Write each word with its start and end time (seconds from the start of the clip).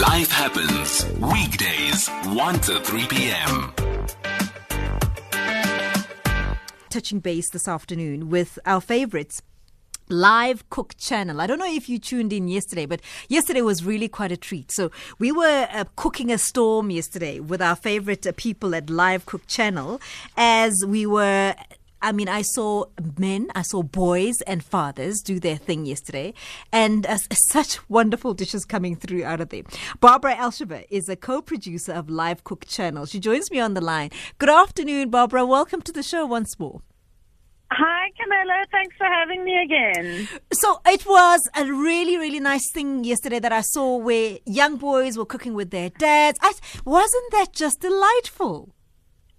Life 0.00 0.32
happens 0.32 1.04
weekdays 1.20 2.08
1 2.08 2.60
to 2.60 2.80
3 2.80 3.06
p.m. 3.08 3.74
touching 6.88 7.20
base 7.20 7.50
this 7.50 7.68
afternoon 7.68 8.30
with 8.30 8.58
our 8.64 8.80
favorites. 8.80 9.42
Live 10.08 10.68
Cook 10.70 10.94
channel. 10.96 11.42
I 11.42 11.46
don't 11.46 11.58
know 11.58 11.70
if 11.70 11.90
you 11.90 11.98
tuned 11.98 12.32
in 12.32 12.48
yesterday, 12.48 12.86
but 12.86 13.00
yesterday 13.28 13.60
was 13.60 13.84
really 13.84 14.08
quite 14.08 14.32
a 14.32 14.36
treat. 14.36 14.72
So 14.72 14.90
we 15.18 15.30
were 15.30 15.68
uh, 15.70 15.84
cooking 15.96 16.30
a 16.32 16.38
storm 16.38 16.90
yesterday 16.90 17.40
with 17.40 17.60
our 17.60 17.76
favorite 17.76 18.26
uh, 18.26 18.32
people 18.34 18.74
at 18.74 18.88
Live 18.88 19.26
Cook 19.26 19.46
channel 19.46 20.00
as 20.38 20.84
we 20.86 21.04
were 21.04 21.54
I 22.02 22.10
mean, 22.10 22.28
I 22.28 22.42
saw 22.42 22.86
men, 23.16 23.48
I 23.54 23.62
saw 23.62 23.82
boys 23.82 24.34
and 24.46 24.62
fathers 24.62 25.20
do 25.20 25.38
their 25.38 25.56
thing 25.56 25.86
yesterday, 25.86 26.34
and 26.72 27.06
uh, 27.06 27.18
such 27.32 27.88
wonderful 27.88 28.34
dishes 28.34 28.64
coming 28.64 28.96
through 28.96 29.24
out 29.24 29.40
of 29.40 29.50
there. 29.50 29.62
Barbara 30.00 30.34
Elshove 30.34 30.84
is 30.90 31.08
a 31.08 31.14
co 31.14 31.40
producer 31.40 31.92
of 31.92 32.10
Live 32.10 32.42
Cook 32.42 32.66
Channel. 32.66 33.06
She 33.06 33.20
joins 33.20 33.50
me 33.52 33.60
on 33.60 33.74
the 33.74 33.80
line. 33.80 34.10
Good 34.38 34.50
afternoon, 34.50 35.10
Barbara. 35.10 35.46
Welcome 35.46 35.80
to 35.82 35.92
the 35.92 36.02
show 36.02 36.26
once 36.26 36.58
more. 36.58 36.82
Hi, 37.70 38.10
Camilla. 38.20 38.64
Thanks 38.70 38.96
for 38.96 39.06
having 39.06 39.44
me 39.44 39.62
again. 39.62 40.28
So 40.52 40.80
it 40.86 41.06
was 41.06 41.40
a 41.56 41.64
really, 41.64 42.18
really 42.18 42.40
nice 42.40 42.70
thing 42.72 43.04
yesterday 43.04 43.38
that 43.38 43.52
I 43.52 43.62
saw 43.62 43.96
where 43.96 44.38
young 44.44 44.76
boys 44.76 45.16
were 45.16 45.24
cooking 45.24 45.54
with 45.54 45.70
their 45.70 45.88
dads. 45.88 46.38
I, 46.42 46.52
wasn't 46.84 47.30
that 47.30 47.54
just 47.54 47.80
delightful? 47.80 48.74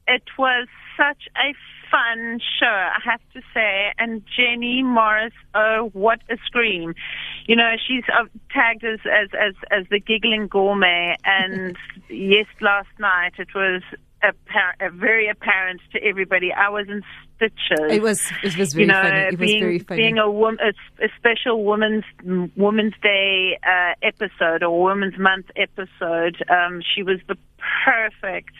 It 0.08 0.24
was 0.40 0.68
such 0.98 1.28
a 1.38 1.54
fun 1.94 2.40
show, 2.60 2.66
I 2.66 2.98
have 3.06 3.22
to 3.34 3.42
say. 3.54 3.94
And 4.00 4.24
Jenny 4.36 4.82
Morris, 4.84 5.34
oh, 5.54 5.90
what 5.94 6.20
a 6.30 6.38
scream! 6.46 6.96
You 7.46 7.56
know, 7.56 7.74
she's 7.88 8.04
uh, 8.10 8.26
tagged 8.52 8.84
as, 8.84 9.00
as 9.06 9.30
as 9.40 9.54
as 9.72 9.86
the 9.90 10.00
giggling 10.00 10.48
gourmet. 10.48 11.16
And 11.24 11.78
yes, 12.10 12.48
last 12.62 12.90
night 13.00 13.34
it 13.38 13.50
was 13.54 13.84
appar- 14.24 14.94
very 14.94 15.30
apparent 15.30 15.82
to 15.92 16.04
everybody. 16.04 16.52
I 16.52 16.70
was 16.70 16.88
in 16.90 17.04
stitches. 17.36 17.92
It 17.92 18.02
was 18.02 18.22
it 18.44 18.58
was 18.58 18.74
very 18.74 18.86
you 18.86 18.92
know, 18.92 19.02
funny. 19.02 19.20
It 19.20 19.40
being, 19.40 19.54
was 19.54 19.62
very 19.62 19.80
funny. 19.80 20.02
Being 20.02 20.18
a, 20.18 20.32
wom- 20.32 20.60
a, 20.60 20.70
a 21.04 21.10
special 21.18 21.64
Women's 21.64 22.06
Women's 22.56 22.96
Day 23.04 23.60
uh, 23.64 23.94
episode 24.02 24.64
or 24.64 24.84
Women's 24.84 25.18
Month 25.20 25.48
episode, 25.56 26.44
um, 26.50 26.82
she 26.96 27.04
was 27.04 27.20
the 27.28 27.38
perfect 27.86 28.56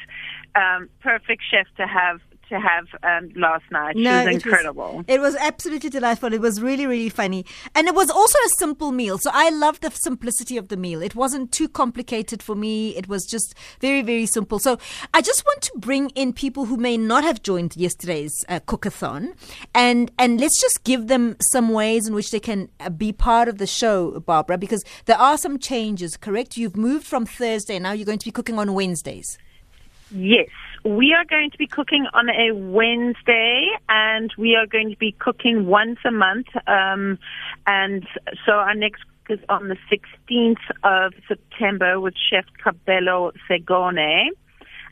um, 0.56 0.90
perfect 1.02 1.42
chef 1.50 1.66
to 1.78 1.88
have 1.88 2.20
to 2.50 2.60
have 2.60 2.86
um, 3.04 3.32
last 3.36 3.64
night. 3.72 3.96
No, 3.96 4.22
she 4.22 4.28
was 4.28 4.28
it 4.28 4.46
incredible. 4.46 4.98
Was, 4.98 5.06
it 5.08 5.22
was 5.22 5.36
absolutely 5.36 5.90
delightful. 5.90 6.34
It 6.34 6.42
was 6.42 6.62
really, 6.62 6.86
really 6.86 7.10
funny. 7.10 7.46
And 7.76 7.88
it 7.88 7.96
was 7.96 8.10
also 8.10 8.38
a 8.46 8.50
simple 8.60 8.92
meal. 8.92 9.18
So 9.18 9.30
I 9.34 9.50
love 9.50 9.80
the 9.80 9.92
simplicity 9.92 10.58
of 10.58 10.68
the 10.68 10.78
meal. 10.78 11.02
It 11.02 11.16
wasn't 11.16 11.52
too 11.52 11.68
complicated 11.68 12.44
for 12.44 12.56
me. 12.56 12.96
It 12.96 13.08
was 13.08 13.26
just 13.26 13.56
very, 13.80 14.02
very 14.02 14.26
simple. 14.26 14.60
So 14.60 14.78
I 15.14 15.22
just 15.22 15.46
want 15.46 15.62
to 15.64 15.72
bring 15.76 16.10
in 16.12 16.34
people 16.34 16.66
who 16.66 16.78
may 16.78 16.98
not 16.98 17.24
have 17.24 17.42
joined 17.42 17.76
yesterday's 17.76 18.34
uh, 18.50 18.60
cookathon 18.62 19.36
and, 19.74 20.12
and 20.18 20.40
let's 20.40 20.60
just 20.62 20.84
give 20.84 21.08
them 21.08 21.36
some 21.52 21.70
ways 21.70 22.08
in 22.08 22.14
which 22.14 22.32
they 22.32 22.40
can 22.40 22.70
uh, 22.80 22.90
be 22.90 23.12
part 23.12 23.48
of 23.48 23.58
the 23.58 23.68
show, 23.68 24.20
Barbara, 24.20 24.58
because 24.58 24.84
there 25.06 25.18
are 25.18 25.38
some 25.38 25.58
changes, 25.60 26.18
correct? 26.18 26.58
You've 26.58 26.78
moved 26.78 27.06
from 27.06 27.26
Thursday. 27.26 27.80
Now 27.80 27.92
you're 27.92 28.06
going 28.06 28.20
to 28.20 28.26
be 28.26 28.32
cooking 28.32 28.60
on 28.60 28.74
Wednesdays. 28.74 29.38
Yes, 30.16 30.50
we 30.86 31.12
are 31.14 31.26
going 31.26 31.50
to 31.50 31.58
be 31.58 31.66
cooking 31.66 32.06
on 32.14 32.30
a 32.30 32.52
Wednesday, 32.52 33.68
and 33.90 34.32
we 34.38 34.56
are 34.56 34.68
going 34.68 34.92
to 34.92 34.98
be 34.98 35.12
cooking 35.12 35.66
once 35.66 35.98
a 36.06 36.12
month. 36.12 36.48
Um, 36.68 37.18
and 37.66 38.06
so 38.46 38.52
our 38.52 38.76
next 38.76 39.02
cook 39.26 39.40
is 39.40 39.46
on 39.50 39.70
the 39.70 39.78
16th 39.92 40.62
of 40.84 41.14
September 41.28 42.00
with 42.00 42.14
Chef 42.30 42.46
Cabello 42.64 43.32
Segone. 43.50 44.28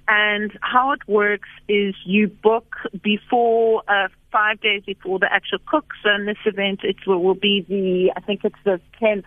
And 0.07 0.57
how 0.61 0.91
it 0.93 1.07
works 1.07 1.49
is 1.67 1.93
you 2.03 2.27
book 2.27 2.77
before 3.03 3.83
uh, 3.87 4.07
five 4.31 4.59
days 4.59 4.81
before 4.87 5.19
the 5.19 5.31
actual 5.31 5.59
cook. 5.67 5.93
So 6.01 6.09
in 6.15 6.25
this 6.25 6.37
event, 6.45 6.79
it 6.83 6.95
will, 7.05 7.35
be 7.35 7.63
the 7.69 8.11
I 8.17 8.21
think 8.21 8.41
it's 8.43 8.55
the 8.65 8.81
10th 8.99 9.25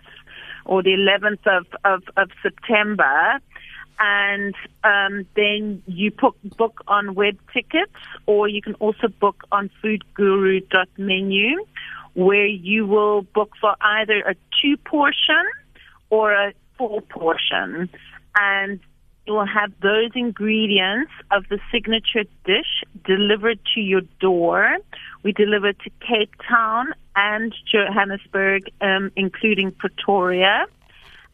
or 0.65 0.83
the 0.83 0.89
11th 0.89 1.47
of, 1.47 1.67
of, 1.85 2.03
of 2.17 2.31
September 2.43 3.39
and 3.99 4.55
um, 4.83 5.25
then 5.35 5.83
you 5.85 6.11
book, 6.11 6.35
book 6.57 6.81
on 6.87 7.15
web 7.15 7.37
tickets, 7.53 7.93
or 8.25 8.47
you 8.47 8.61
can 8.61 8.75
also 8.75 9.07
book 9.07 9.43
on 9.51 9.69
foodguru.menu, 9.83 11.65
where 12.13 12.45
you 12.45 12.85
will 12.85 13.21
book 13.21 13.51
for 13.59 13.75
either 13.81 14.19
a 14.19 14.35
two 14.61 14.77
portion 14.77 15.43
or 16.09 16.33
a 16.33 16.53
four 16.77 17.01
portion, 17.01 17.89
and 18.35 18.79
you 19.25 19.33
will 19.33 19.45
have 19.47 19.71
those 19.81 20.11
ingredients 20.13 21.11
of 21.31 21.45
the 21.49 21.59
signature 21.71 22.25
dish 22.45 22.83
delivered 23.05 23.59
to 23.73 23.81
your 23.81 24.01
door. 24.19 24.77
We 25.23 25.31
deliver 25.31 25.73
to 25.73 25.89
Cape 26.07 26.31
Town 26.47 26.93
and 27.15 27.53
Johannesburg, 27.71 28.69
um, 28.81 29.11
including 29.15 29.71
Pretoria 29.71 30.65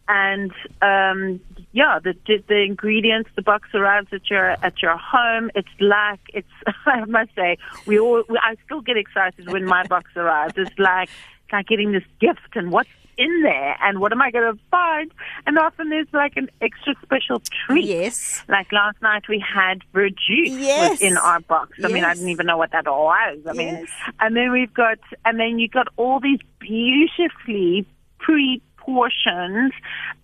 and 0.07 0.51
um, 0.81 1.39
yeah, 1.73 1.99
the 2.03 2.13
the 2.47 2.61
ingredients, 2.63 3.29
the 3.35 3.41
box 3.41 3.69
arrives 3.73 4.07
at 4.11 4.29
your 4.29 4.51
at 4.63 4.81
your 4.81 4.97
home. 4.97 5.51
It's 5.55 5.67
like 5.79 6.19
it's. 6.33 6.47
I 6.85 7.05
must 7.05 7.33
say, 7.35 7.57
we 7.85 7.99
all. 7.99 8.23
I 8.41 8.55
still 8.65 8.81
get 8.81 8.97
excited 8.97 9.49
when 9.51 9.65
my 9.65 9.85
box 9.87 10.11
arrives. 10.15 10.53
It's 10.57 10.77
like 10.77 11.09
it's 11.43 11.53
like 11.53 11.67
getting 11.67 11.91
this 11.91 12.03
gift 12.19 12.55
and 12.55 12.71
what's 12.71 12.89
in 13.17 13.43
there 13.43 13.75
and 13.83 13.99
what 13.99 14.11
am 14.13 14.21
I 14.21 14.31
going 14.31 14.53
to 14.53 14.59
find? 14.71 15.11
And 15.45 15.59
often 15.59 15.89
there's 15.89 16.07
like 16.13 16.37
an 16.37 16.49
extra 16.61 16.95
special 17.03 17.41
treat. 17.67 17.85
Yes. 17.85 18.41
Like 18.47 18.71
last 18.71 19.01
night 19.01 19.23
we 19.29 19.37
had 19.39 19.81
verjuice 19.93 20.17
Yes. 20.59 21.01
in 21.01 21.17
our 21.17 21.39
box. 21.41 21.77
I 21.83 21.89
mean, 21.89 22.03
I 22.03 22.13
didn't 22.15 22.29
even 22.29 22.47
know 22.47 22.57
what 22.57 22.71
that 22.71 22.85
was. 22.85 23.39
I 23.47 23.53
mean, 23.53 23.85
and 24.19 24.35
then 24.35 24.51
we've 24.51 24.73
got, 24.73 24.97
and 25.25 25.39
then 25.39 25.59
you've 25.59 25.71
got 25.71 25.87
all 25.97 26.19
these 26.19 26.39
beautifully 26.59 27.85
pre 28.19 28.61
portioned 28.81 29.73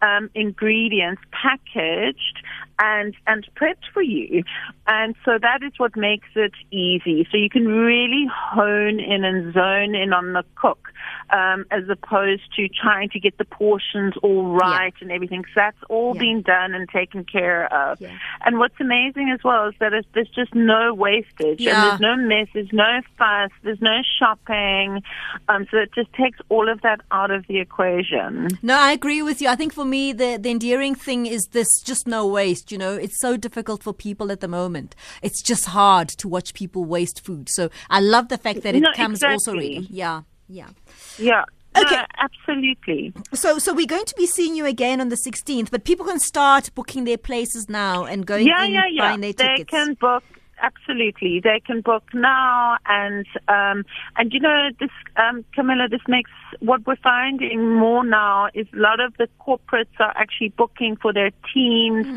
um, 0.02 0.30
ingredients 0.36 1.22
packaged 1.32 2.44
and 2.80 3.16
and 3.26 3.48
prepped 3.56 3.86
for 3.94 4.02
you, 4.02 4.44
and 4.88 5.16
so 5.26 5.38
that 5.42 5.64
is 5.64 5.74
what 5.78 5.96
makes 5.96 6.28
it 6.36 6.54
easy. 6.72 7.28
So 7.32 7.38
you 7.38 7.50
can 7.50 7.68
really 7.68 8.26
hone 8.32 9.00
in 9.00 9.24
and 9.24 9.54
zone 9.54 9.96
in 9.96 10.14
on 10.14 10.34
the 10.34 10.44
cook, 10.56 10.90
um, 11.32 11.66
as 11.72 11.84
opposed 11.90 12.44
to 12.56 12.68
trying 12.70 13.10
to 13.10 13.20
get 13.20 13.38
the 13.38 13.46
portions 13.46 14.14
all 14.22 14.54
right 14.56 14.94
and 15.02 15.12
everything. 15.12 15.44
So 15.46 15.52
that's 15.56 15.78
all 15.90 16.14
Yeah. 16.16 16.20
being 16.20 16.42
done 16.42 16.74
and 16.74 16.88
taken 16.90 17.24
care 17.24 17.72
of. 17.74 18.00
Yeah. 18.02 18.12
And 18.46 18.60
what's 18.60 18.80
amazing 18.80 19.30
as 19.32 19.44
well 19.44 19.68
is 19.68 19.76
that 19.80 19.94
it's, 19.94 20.08
there's 20.14 20.30
just 20.30 20.54
no 20.56 20.94
wastage 20.94 21.60
Yeah. 21.62 21.74
and 21.74 21.84
there's 21.84 22.00
no 22.00 22.16
mess, 22.16 22.48
there's 22.54 22.74
no 22.74 23.02
fuss, 23.18 23.52
there's 23.64 23.82
no 23.82 24.02
shopping. 24.20 25.02
Um, 25.50 25.68
so 25.72 25.78
it 25.78 25.92
just 25.94 26.12
takes 26.14 26.40
all 26.50 26.70
of 26.70 26.82
that 26.82 27.02
out 27.12 27.32
of 27.32 27.46
the 27.48 27.60
equation. 27.60 28.50
No, 28.62 28.78
I 28.78 28.92
agree 28.92 29.22
with 29.22 29.42
you. 29.42 29.50
I 29.50 29.56
think 29.56 29.74
for 29.74 29.86
me, 29.86 30.14
the, 30.14 30.38
the 30.40 30.50
endearing 30.52 30.96
thing 30.96 31.26
is 31.26 31.48
this 31.52 31.68
just 31.84 32.08
no 32.08 32.28
waste. 32.28 32.67
You 32.72 32.78
know, 32.78 32.94
it's 32.94 33.20
so 33.20 33.38
difficult 33.38 33.84
for 33.84 33.94
people 33.94 34.32
at 34.32 34.40
the 34.40 34.48
moment. 34.48 34.96
It's 35.22 35.42
just 35.42 35.66
hard 35.66 36.10
to 36.10 36.28
watch 36.28 36.54
people 36.54 36.86
waste 36.86 37.24
food. 37.24 37.50
So 37.50 37.70
I 37.90 38.00
love 38.00 38.30
the 38.30 38.38
fact 38.38 38.62
that 38.64 38.76
it 38.76 38.82
No, 38.82 38.92
comes 38.96 39.24
also 39.24 39.54
ready. 39.54 39.88
Yeah, 39.90 40.22
yeah. 40.48 40.70
Yeah. 41.18 41.44
Okay. 41.78 41.96
No, 41.96 42.06
absolutely. 42.18 43.14
So, 43.34 43.60
so 43.60 43.74
we're 43.74 43.86
going 43.86 44.06
to 44.06 44.16
be 44.16 44.26
seeing 44.26 44.56
you 44.56 44.66
again 44.66 45.00
on 45.00 45.10
the 45.10 45.16
16th, 45.18 45.70
but 45.70 45.84
people 45.84 46.06
can 46.06 46.20
start 46.20 46.74
booking 46.74 47.04
their 47.04 47.18
places 47.18 47.70
now 47.70 48.06
and 48.06 48.26
going 48.26 48.48
yeah, 48.48 48.66
in, 48.66 48.72
yeah, 48.74 48.82
yeah. 48.92 49.02
buying 49.02 49.22
their 49.22 49.34
they 49.34 49.48
tickets. 49.48 49.70
can 49.70 49.94
book. 49.96 50.24
Absolutely, 50.60 51.40
they 51.40 51.62
can 51.64 51.82
book 51.82 52.04
now, 52.14 52.78
and 52.88 53.28
um, 53.48 53.86
and 54.16 54.34
you 54.34 54.40
know 54.40 54.70
this, 54.80 54.90
um, 55.16 55.46
Camilla. 55.54 55.88
This 55.88 56.02
makes 56.08 56.32
what 56.60 56.86
we're 56.88 56.96
finding 56.96 57.76
more 57.76 58.04
now 58.04 58.48
is 58.56 58.66
a 58.74 58.78
lot 58.78 59.00
of 59.00 59.16
the 59.18 59.30
corporates 59.40 60.00
are 60.00 60.14
actually 60.16 60.50
booking 60.50 60.96
for 60.96 61.14
their 61.14 61.30
teams, 61.54 62.08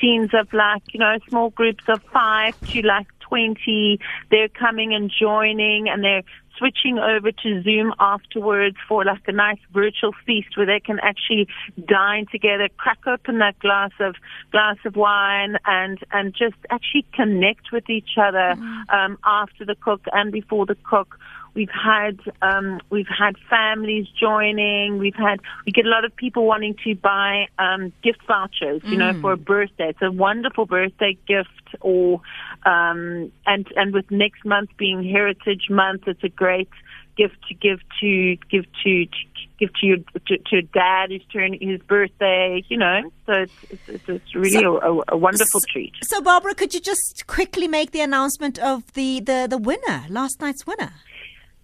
teams 0.00 0.30
of 0.32 0.52
like 0.52 0.82
you 0.92 1.00
know 1.00 1.18
small 1.28 1.50
groups 1.50 1.84
of 1.88 2.00
five 2.12 2.54
to 2.72 2.82
like 2.82 3.08
twenty. 3.18 3.98
They're 4.30 4.48
coming 4.48 4.94
and 4.94 5.10
joining, 5.10 5.88
and 5.88 6.04
they're 6.04 6.22
switching 6.58 6.98
over 6.98 7.30
to 7.30 7.62
Zoom 7.62 7.92
afterwards 7.98 8.76
for 8.88 9.04
like 9.04 9.22
a 9.26 9.32
nice 9.32 9.58
virtual 9.72 10.12
feast 10.26 10.56
where 10.56 10.66
they 10.66 10.80
can 10.80 10.98
actually 11.00 11.46
dine 11.86 12.26
together, 12.30 12.68
crack 12.76 12.98
open 13.06 13.38
that 13.38 13.58
glass 13.60 13.92
of 14.00 14.16
glass 14.50 14.76
of 14.84 14.96
wine, 14.96 15.56
and 15.66 15.98
and 16.12 16.34
just 16.34 16.56
actually 16.70 17.06
connect 17.14 17.72
with 17.72 17.88
each 17.88 18.16
other 18.20 18.50
um, 18.90 19.18
after 19.24 19.64
the 19.64 19.76
cook 19.76 20.02
and 20.12 20.32
before 20.32 20.66
the 20.66 20.76
cook. 20.88 21.18
We've 21.58 21.68
had 21.70 22.20
um, 22.40 22.80
we've 22.88 23.08
had 23.08 23.34
families 23.50 24.06
joining. 24.20 24.98
We've 24.98 25.16
had 25.16 25.40
we 25.66 25.72
get 25.72 25.86
a 25.86 25.88
lot 25.88 26.04
of 26.04 26.14
people 26.14 26.46
wanting 26.46 26.76
to 26.84 26.94
buy 26.94 27.48
um, 27.58 27.92
gift 28.00 28.20
vouchers, 28.28 28.80
you 28.84 28.96
know, 28.96 29.20
for 29.20 29.32
a 29.32 29.36
birthday. 29.36 29.88
It's 29.88 30.00
a 30.00 30.12
wonderful 30.12 30.66
birthday 30.66 31.18
gift, 31.26 31.74
or 31.80 32.20
um, 32.64 33.32
and 33.44 33.66
and 33.74 33.92
with 33.92 34.08
next 34.08 34.44
month 34.44 34.70
being 34.76 35.02
Heritage 35.02 35.66
Month, 35.68 36.06
it's 36.06 36.22
a 36.22 36.28
great 36.28 36.68
gift 37.16 37.34
to 37.48 37.54
give 37.54 37.80
to 38.02 38.36
give 38.48 38.64
to, 38.84 39.06
to 39.06 39.10
give 39.58 39.74
to 39.80 39.86
your 39.86 39.96
to, 39.96 40.38
to 40.38 40.50
your 40.52 40.62
dad 40.62 41.10
who's 41.10 41.24
turning 41.32 41.58
his 41.68 41.80
birthday. 41.80 42.62
You 42.68 42.76
know, 42.76 43.10
so 43.26 43.32
it's 43.32 43.88
it's, 43.88 44.08
it's 44.08 44.34
really 44.36 44.62
so, 44.62 44.78
a, 44.80 45.14
a, 45.14 45.16
wonderful 45.16 45.58
so, 45.58 45.66
treat. 45.68 45.94
So, 46.04 46.22
Barbara, 46.22 46.54
could 46.54 46.72
you 46.72 46.80
just 46.80 47.24
quickly 47.26 47.66
make 47.66 47.90
the 47.90 48.00
announcement 48.00 48.60
of 48.60 48.92
the 48.92 49.18
the 49.18 49.48
the 49.50 49.58
winner, 49.58 50.04
last 50.08 50.40
night's 50.40 50.64
winner? 50.64 50.92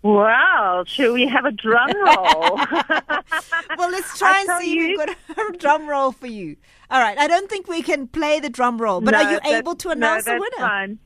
Wow, 0.04 0.84
should 0.86 1.14
we 1.14 1.26
have 1.28 1.46
a 1.46 1.50
drum 1.50 1.90
roll? 1.94 2.56
well, 3.78 3.90
let's 3.90 4.18
try 4.18 4.44
and 4.46 4.62
see 4.62 4.74
you. 4.74 4.88
we've 4.88 4.98
got 4.98 5.08
a 5.54 5.56
drum 5.56 5.88
roll 5.88 6.12
for 6.12 6.26
you. 6.26 6.56
All 6.90 7.00
right, 7.00 7.16
I 7.16 7.26
don't 7.26 7.48
think 7.48 7.68
we 7.68 7.80
can 7.80 8.06
play 8.06 8.38
the 8.38 8.50
drum 8.50 8.76
roll, 8.76 9.00
but 9.00 9.12
no, 9.12 9.22
are 9.22 9.32
you 9.32 9.40
able 9.46 9.74
to 9.76 9.88
announce 9.88 10.26
no, 10.26 10.34
the 10.34 10.40
winner? 10.40 10.68
Fine. 10.68 10.98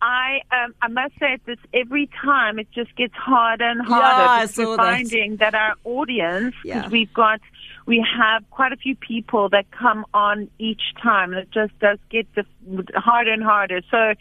I 0.00 0.40
um, 0.52 0.72
I 0.80 0.86
must 0.86 1.18
say 1.18 1.36
this 1.46 1.58
every 1.74 2.08
time 2.24 2.60
it 2.60 2.68
just 2.70 2.94
gets 2.94 3.14
harder 3.14 3.68
and 3.68 3.84
harder 3.84 4.52
yeah, 4.60 4.66
we're 4.66 4.76
finding 4.76 5.36
that. 5.38 5.56
our 5.56 5.74
audience 5.82 6.54
because 6.62 6.82
yeah. 6.84 6.88
we've 6.88 7.12
got 7.12 7.40
we 7.86 8.06
have 8.18 8.48
quite 8.50 8.72
a 8.72 8.76
few 8.76 8.94
people 8.94 9.48
that 9.48 9.68
come 9.72 10.06
on 10.14 10.48
each 10.60 10.94
time 11.02 11.32
and 11.32 11.42
it 11.42 11.50
just 11.50 11.76
does 11.80 11.98
get 12.08 12.26
harder 12.94 13.32
and 13.32 13.42
harder. 13.42 13.80
So 13.90 14.14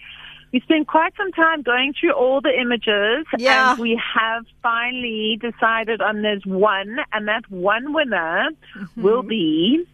we 0.51 0.59
spent 0.61 0.87
quite 0.87 1.13
some 1.15 1.31
time 1.31 1.61
going 1.61 1.93
through 1.99 2.13
all 2.13 2.41
the 2.41 2.51
images 2.59 3.25
yeah. 3.37 3.71
and 3.71 3.79
we 3.79 3.99
have 4.15 4.43
finally 4.61 5.39
decided 5.39 6.01
on 6.01 6.21
this 6.21 6.45
one 6.45 6.97
and 7.13 7.27
that 7.27 7.49
one 7.49 7.93
winner 7.93 8.49
mm-hmm. 8.77 9.01
will 9.01 9.23
be 9.23 9.85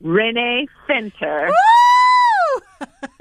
Renee 0.00 0.66
Fenter. 0.88 1.50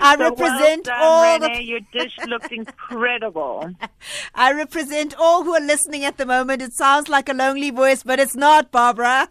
I 0.00 0.16
so 0.16 0.18
represent 0.18 0.40
well 0.40 0.82
done, 0.82 1.00
all 1.00 1.38
Renee, 1.38 1.56
the. 1.58 1.64
Your 1.64 1.80
dish 1.92 2.16
looked 2.26 2.52
incredible. 2.52 3.70
I 4.34 4.52
represent 4.52 5.14
all 5.18 5.44
who 5.44 5.54
are 5.54 5.60
listening 5.60 6.04
at 6.04 6.18
the 6.18 6.26
moment. 6.26 6.60
It 6.60 6.74
sounds 6.74 7.08
like 7.08 7.28
a 7.28 7.34
lonely 7.34 7.70
voice, 7.70 8.02
but 8.02 8.20
it's 8.20 8.36
not, 8.36 8.70
Barbara. 8.70 9.28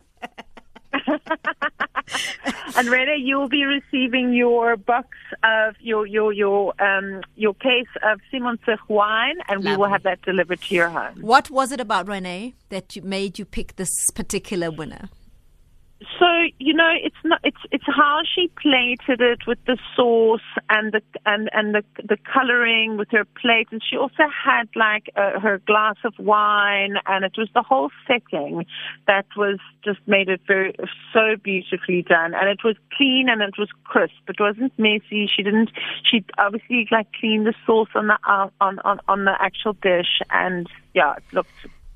and 2.77 2.88
Renee, 2.88 3.17
you 3.17 3.38
will 3.38 3.50
be 3.50 3.63
receiving 3.63 4.33
your 4.33 4.77
box 4.77 5.09
of 5.44 5.75
your 5.79 6.05
your 6.05 6.33
your 6.33 6.73
um 6.81 7.21
your 7.35 7.53
case 7.55 7.88
of 8.03 8.19
Simonsig 8.31 8.77
wine, 8.88 9.35
and 9.47 9.63
Lovely. 9.63 9.71
we 9.71 9.77
will 9.77 9.89
have 9.89 10.03
that 10.03 10.21
delivered 10.21 10.61
to 10.61 10.75
your 10.75 10.89
home. 10.89 11.21
What 11.21 11.50
was 11.50 11.71
it 11.71 11.79
about 11.79 12.07
Renee 12.07 12.55
that 12.69 13.03
made 13.03 13.39
you 13.39 13.45
pick 13.45 13.75
this 13.75 13.91
particular 14.11 14.71
winner? 14.71 15.09
So 16.19 16.25
you 16.59 16.73
know, 16.73 16.91
it's 17.01 17.15
not 17.23 17.39
it's 17.44 17.57
it's 17.71 17.85
how 17.85 18.21
she 18.23 18.50
plated 18.61 19.21
it 19.21 19.47
with 19.47 19.59
the 19.65 19.77
sauce 19.95 20.41
and 20.69 20.91
the 20.91 21.01
and 21.25 21.50
and 21.53 21.75
the 21.75 21.83
the 22.03 22.17
coloring 22.31 22.97
with 22.97 23.09
her 23.11 23.25
plate, 23.39 23.67
and 23.71 23.81
she 23.83 23.95
also 23.97 24.23
had 24.27 24.67
like 24.75 25.09
uh, 25.15 25.39
her 25.39 25.59
glass 25.59 25.95
of 26.03 26.13
wine, 26.17 26.95
and 27.05 27.23
it 27.23 27.33
was 27.38 27.50
the 27.53 27.61
whole 27.61 27.89
setting 28.07 28.65
that 29.07 29.25
was 29.38 29.59
just 29.83 30.00
made 30.07 30.29
it 30.29 30.41
very 30.47 30.75
so 31.13 31.35
beautifully 31.41 32.01
done, 32.01 32.33
and 32.33 32.50
it 32.50 32.63
was 32.63 32.75
clean 32.97 33.29
and 33.29 33.41
it 33.41 33.57
was 33.57 33.69
crisp. 33.83 34.13
It 34.27 34.39
wasn't 34.39 34.77
messy. 34.77 35.27
She 35.27 35.44
didn't. 35.44 35.71
She 36.03 36.25
obviously 36.38 36.88
like 36.91 37.07
cleaned 37.19 37.47
the 37.47 37.53
sauce 37.65 37.89
on 37.95 38.07
the 38.07 38.17
on 38.25 38.79
on 38.79 39.00
on 39.07 39.25
the 39.25 39.35
actual 39.39 39.73
dish, 39.73 40.21
and 40.31 40.67
yeah, 40.94 41.13
it 41.13 41.23
looked 41.33 41.51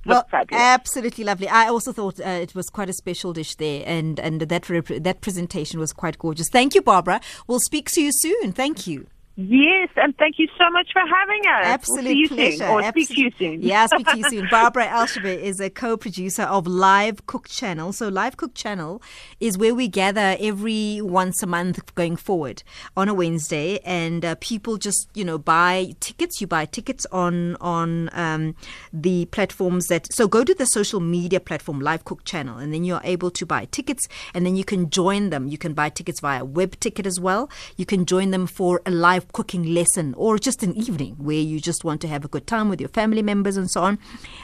well, 0.07 0.27
absolutely 0.51 1.23
lovely. 1.23 1.47
I 1.47 1.67
also 1.67 1.91
thought 1.91 2.19
uh, 2.19 2.29
it 2.29 2.55
was 2.55 2.69
quite 2.69 2.89
a 2.89 2.93
special 2.93 3.33
dish 3.33 3.55
there, 3.55 3.83
and 3.85 4.19
and 4.19 4.41
that 4.41 4.69
rep- 4.69 4.87
that 4.87 5.21
presentation 5.21 5.79
was 5.79 5.93
quite 5.93 6.17
gorgeous. 6.17 6.49
Thank 6.49 6.75
you, 6.75 6.81
Barbara. 6.81 7.21
We'll 7.47 7.59
speak 7.59 7.89
to 7.91 8.01
you 8.01 8.11
soon. 8.13 8.51
Thank 8.53 8.87
you. 8.87 9.07
Yes, 9.39 9.89
and 9.97 10.17
thank 10.17 10.39
you 10.39 10.47
so 10.57 10.67
much 10.71 10.91
for 10.91 10.99
having 11.01 11.41
us. 11.41 11.67
Absolute 11.67 12.31
we'll 12.31 12.37
pleasure. 12.37 12.65
Or 12.65 12.81
Absolute. 12.81 13.05
speak 13.05 13.15
to 13.15 13.21
you 13.21 13.31
soon. 13.37 13.61
Yeah, 13.61 13.85
speak 13.85 14.07
to 14.07 14.17
you 14.17 14.29
soon. 14.31 14.47
Barbara 14.49 14.87
Elshove 14.87 15.37
is 15.37 15.59
a 15.59 15.69
co-producer 15.69 16.41
of 16.41 16.65
Live 16.65 17.27
Cook 17.27 17.47
Channel. 17.47 17.93
So 17.93 18.07
Live 18.07 18.35
Cook 18.37 18.55
Channel 18.55 18.99
is 19.39 19.55
where 19.55 19.75
we 19.75 19.87
gather 19.89 20.37
every 20.39 21.01
once 21.03 21.43
a 21.43 21.45
month 21.45 21.93
going 21.93 22.15
forward 22.15 22.63
on 22.95 23.09
a 23.09 23.13
Wednesday, 23.13 23.77
and 23.85 24.25
uh, 24.25 24.35
people 24.39 24.77
just 24.77 25.07
you 25.13 25.23
know 25.23 25.37
buy 25.37 25.93
tickets. 25.99 26.41
You 26.41 26.47
buy 26.47 26.65
tickets 26.65 27.05
on 27.11 27.57
on 27.57 28.09
um, 28.13 28.55
the 28.91 29.25
platforms 29.25 29.85
that. 29.85 30.11
So 30.11 30.27
go 30.27 30.43
to 30.43 30.55
the 30.55 30.65
social 30.65 30.99
media 30.99 31.39
platform 31.39 31.79
Live 31.79 32.05
Cook 32.05 32.23
Channel, 32.23 32.57
and 32.57 32.73
then 32.73 32.83
you're 32.83 33.01
able 33.03 33.29
to 33.29 33.45
buy 33.45 33.65
tickets, 33.65 34.07
and 34.33 34.47
then 34.47 34.55
you 34.55 34.63
can 34.63 34.89
join 34.89 35.29
them. 35.29 35.47
You 35.47 35.59
can 35.59 35.75
buy 35.75 35.89
tickets 35.89 36.21
via 36.21 36.43
web 36.43 36.79
ticket 36.79 37.05
as 37.05 37.19
well. 37.19 37.51
You 37.75 37.85
can 37.85 38.07
join 38.07 38.31
them 38.31 38.47
for 38.47 38.81
a 38.83 38.89
live 38.89 39.26
cooking 39.33 39.73
lesson 39.73 40.13
or 40.15 40.37
just 40.37 40.63
an 40.63 40.75
evening 40.75 41.15
where 41.17 41.37
you 41.37 41.59
just 41.59 41.83
want 41.83 42.01
to 42.01 42.07
have 42.07 42.25
a 42.25 42.27
good 42.27 42.47
time 42.47 42.69
with 42.69 42.79
your 42.79 42.89
family 42.89 43.21
members 43.21 43.57
and 43.57 43.69
so 43.69 43.83
on. 43.83 43.99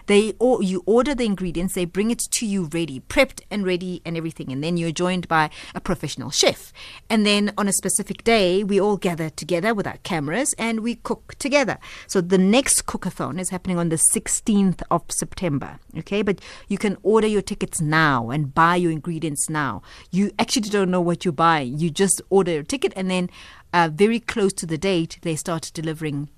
They 0.08 0.34
or 0.40 0.64
you 0.64 0.84
order 0.86 1.16
the 1.16 1.26
ingredients, 1.26 1.76
they 1.76 1.86
bring 1.86 2.12
it 2.12 2.20
to 2.20 2.46
you 2.46 2.70
ready, 2.74 3.00
prepped 3.00 3.42
and 3.50 3.66
ready 3.66 4.02
and 4.06 4.18
everything, 4.18 4.52
and 4.52 4.64
then 4.64 4.78
you're 4.78 4.92
joined 4.92 5.28
by 5.28 5.50
a 5.74 5.82
professional 5.82 6.32
chef. 6.32 6.74
And 7.10 7.26
then 7.26 7.54
on 7.58 7.68
a 7.68 7.74
specific 7.74 8.24
day, 8.24 8.64
we 8.64 8.80
all 8.80 8.98
gather 8.98 9.30
together 9.30 9.74
with 9.74 9.88
our 9.88 9.98
cameras 10.04 10.54
and 10.58 10.82
we 10.82 10.96
cook 10.96 11.36
together. 11.40 11.78
So 12.08 12.22
the 12.22 12.38
next 12.38 12.86
cookathon 12.86 13.40
is 13.40 13.50
happening 13.50 13.78
on 13.78 13.90
the 13.90 14.02
16th 14.14 14.82
of 14.92 15.04
September. 15.10 15.80
Okay, 16.00 16.22
but 16.22 16.40
you 16.68 16.78
can 16.78 16.98
order 17.04 17.28
your 17.28 17.42
tickets 17.42 17.80
now 17.82 18.30
and 18.30 18.54
buy 18.54 18.76
your 18.76 18.92
ingredients 18.92 19.50
now. 19.50 19.82
You 20.12 20.32
actually 20.40 20.70
don't 20.70 20.92
know 20.92 21.02
what 21.02 21.26
you're 21.26 21.32
buying. 21.32 21.80
You 21.80 21.90
just 21.90 22.22
order 22.30 22.52
your 22.52 22.64
ticket 22.64 22.94
and 22.96 23.10
then 23.10 23.30
uh, 23.74 23.90
very 23.92 24.20
close 24.20 24.54
to 24.54 24.66
the 24.66 24.78
date, 24.78 25.18
they 25.22 25.36
start 25.36 25.72
delivering 25.74 26.30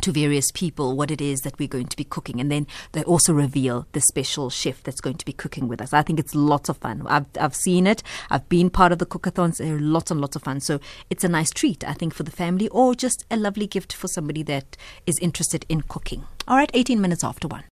to 0.00 0.10
various 0.10 0.50
people 0.50 0.96
what 0.96 1.10
it 1.10 1.20
is 1.20 1.42
that 1.42 1.58
we're 1.58 1.68
going 1.68 1.86
to 1.86 1.96
be 1.96 2.04
cooking. 2.04 2.40
And 2.40 2.50
then 2.50 2.66
they 2.92 3.04
also 3.04 3.32
reveal 3.32 3.86
the 3.92 4.00
special 4.00 4.50
chef 4.50 4.82
that's 4.82 5.00
going 5.00 5.16
to 5.16 5.24
be 5.24 5.32
cooking 5.32 5.68
with 5.68 5.80
us. 5.80 5.92
I 5.92 6.02
think 6.02 6.18
it's 6.18 6.34
lots 6.34 6.68
of 6.68 6.78
fun. 6.78 7.06
I've, 7.06 7.26
I've 7.38 7.54
seen 7.54 7.86
it. 7.86 8.02
I've 8.30 8.48
been 8.48 8.70
part 8.70 8.92
of 8.92 8.98
the 8.98 9.06
cookathons. 9.06 9.58
They're 9.58 9.78
lots 9.78 10.10
and 10.10 10.20
lots 10.20 10.34
of 10.34 10.42
fun. 10.42 10.60
So 10.60 10.80
it's 11.10 11.24
a 11.24 11.28
nice 11.28 11.50
treat, 11.50 11.84
I 11.86 11.92
think, 11.92 12.14
for 12.14 12.24
the 12.24 12.30
family 12.30 12.68
or 12.68 12.94
just 12.94 13.24
a 13.30 13.36
lovely 13.36 13.66
gift 13.66 13.92
for 13.92 14.08
somebody 14.08 14.42
that 14.44 14.76
is 15.06 15.18
interested 15.18 15.64
in 15.68 15.82
cooking. 15.82 16.24
All 16.48 16.56
right, 16.56 16.70
18 16.74 17.00
minutes 17.00 17.22
after 17.22 17.46
one. 17.48 17.64